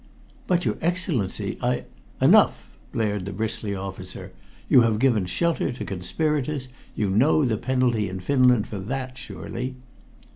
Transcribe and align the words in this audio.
"But, 0.47 0.65
your 0.65 0.79
Excellency, 0.81 1.59
I" 1.61 1.85
"Enough!" 2.27 2.75
blared 2.91 3.25
the 3.25 3.31
bristly 3.31 3.75
officer. 3.75 4.31
"You 4.67 4.81
have 4.81 4.97
given 4.97 5.27
shelter 5.27 5.71
to 5.73 5.85
conspirators. 5.85 6.69
You 6.95 7.11
know 7.11 7.45
the 7.45 7.57
penalty 7.59 8.09
in 8.09 8.19
Finland 8.19 8.65
for 8.67 8.79
that, 8.79 9.15
surely?" 9.15 9.75